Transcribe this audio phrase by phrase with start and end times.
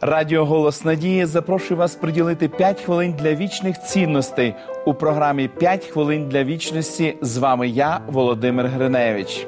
[0.00, 4.54] Радіо Голос Надії запрошує вас приділити 5 хвилин для вічних цінностей
[4.86, 7.16] у програмі «5 хвилин для вічності.
[7.20, 9.46] З вами я, Володимир Гриневич.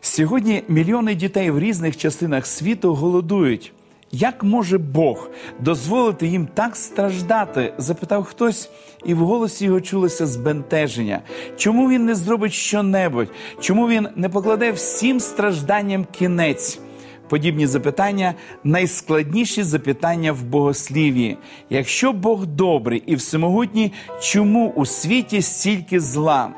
[0.00, 3.72] Сьогодні мільйони дітей в різних частинах світу голодують.
[4.12, 7.72] Як може Бог дозволити їм так страждати?
[7.78, 8.70] запитав хтось,
[9.04, 11.20] і в голосі його чулося збентеження.
[11.56, 13.28] Чому він не зробить щонебудь?
[13.60, 16.80] Чому він не покладе всім стражданням кінець?
[17.28, 21.38] Подібні запитання найскладніші запитання в богослів'ї.
[21.70, 26.52] Якщо Бог добрий і всемогутній, чому у світі стільки зла?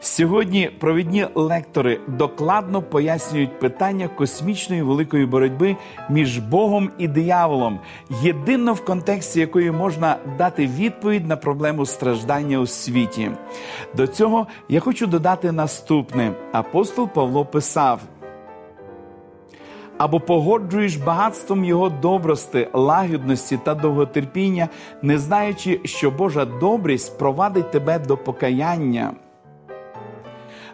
[0.00, 5.76] Сьогодні провідні лектори докладно пояснюють питання космічної великої боротьби
[6.10, 7.80] між Богом і дияволом,
[8.22, 13.30] єдино в контексті якої можна дати відповідь на проблему страждання у світі.
[13.94, 18.00] До цього я хочу додати наступне: апостол Павло писав
[19.98, 24.68] або погоджуєш багатством його добрости, лагідності та довготерпіння,
[25.02, 29.12] не знаючи, що Божа добрість провадить тебе до покаяння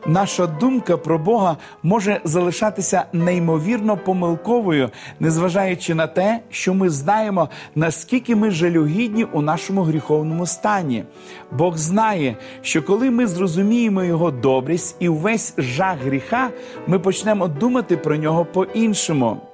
[0.07, 8.37] наша думка про Бога може залишатися неймовірно помилковою, незважаючи на те, що ми знаємо, наскільки
[8.37, 11.05] ми жалюгідні у нашому гріховному стані.
[11.51, 16.51] Бог знає, що коли ми зрозуміємо Його добрість і весь жах гріха,
[16.87, 19.52] ми почнемо думати про нього по-іншому.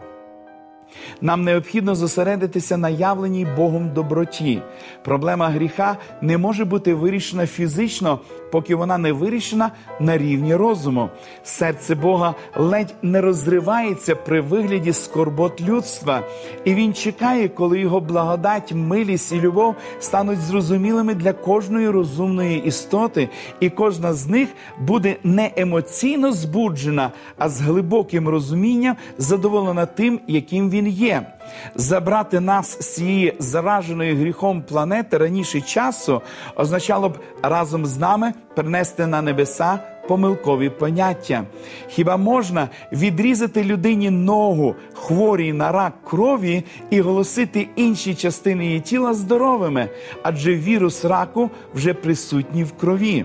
[1.20, 4.62] Нам необхідно зосередитися на явленій Богом доброті.
[5.04, 8.20] Проблема гріха не може бути вирішена фізично,
[8.52, 11.08] поки вона не вирішена на рівні розуму.
[11.44, 16.22] Серце Бога ледь не розривається при вигляді скорбот людства,
[16.64, 23.28] і він чекає, коли його благодать, милість і любов стануть зрозумілими для кожної розумної істоти,
[23.60, 24.48] і кожна з них
[24.80, 31.26] буде не емоційно збуджена, а з глибоким розумінням задоволена тим, яким він є.
[31.74, 36.22] Забрати нас з цієї зараженої гріхом планети раніше часу
[36.56, 39.78] означало б разом з нами принести на небеса
[40.08, 41.44] помилкові поняття.
[41.88, 49.14] Хіба можна відрізати людині ногу хворій на рак крові і голосити інші частини її тіла
[49.14, 49.88] здоровими?
[50.22, 53.24] Адже вірус раку вже присутній в крові.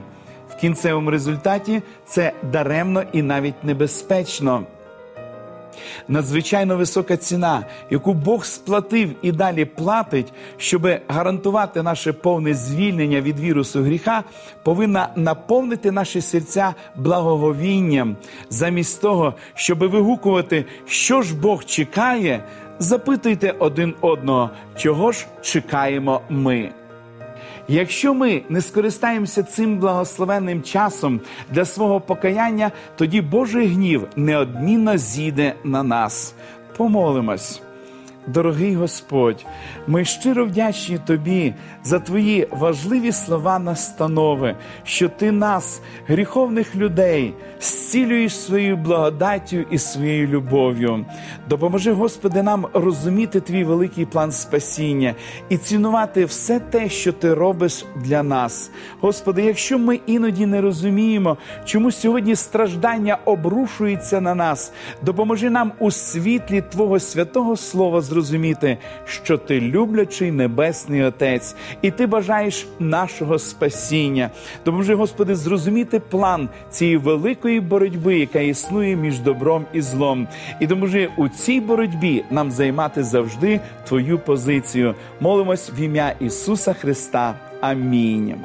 [0.49, 4.63] В кінцевому результаті це даремно і навіть небезпечно
[6.07, 13.39] надзвичайно висока ціна, яку Бог сплатив і далі платить, щоб гарантувати наше повне звільнення від
[13.39, 14.23] вірусу гріха,
[14.63, 18.15] повинна наповнити наші серця благоговінням,
[18.49, 22.43] замість того, щоб вигукувати, що ж Бог чекає,
[22.79, 26.82] запитуйте один одного, чого ж чекаємо ми.
[27.67, 35.55] Якщо ми не скористаємося цим благословенним часом для свого покаяння, тоді Божий гнів неодмінно зійде
[35.63, 36.35] на нас.
[36.77, 37.61] Помолимось.
[38.27, 39.45] Дорогий Господь,
[39.87, 41.53] ми щиро вдячні Тобі
[41.83, 50.27] за Твої важливі слова настанови, що Ти нас, гріховних людей, зцілюєш своєю благодаттю і своєю
[50.27, 51.05] любов'ю.
[51.49, 55.15] Допоможи, Господи, нам розуміти Твій великий план спасіння
[55.49, 58.71] і цінувати все те, що Ти робиш для нас.
[59.01, 65.91] Господи, якщо ми іноді не розуміємо, чому сьогодні страждання обрушується на нас, допоможи нам у
[65.91, 74.29] світлі Твого святого Слова зрозуміти, що ти люблячий Небесний Отець, і ти бажаєш нашого спасіння.
[74.65, 80.27] Допоможи, Господи, зрозуміти план цієї великої боротьби, яка існує між добром і злом.
[80.59, 84.95] І допоможи у цій боротьбі нам займати завжди Твою позицію.
[85.19, 87.35] Молимось в ім'я Ісуса Христа.
[87.61, 88.35] Амінь.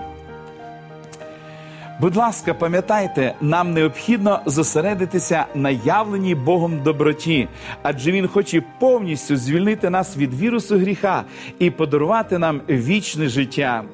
[2.01, 7.49] Будь ласка, пам'ятайте, нам необхідно зосередитися на явленій Богом доброті,
[7.83, 11.25] адже Він хоче повністю звільнити нас від вірусу гріха
[11.59, 13.85] і подарувати нам вічне життя.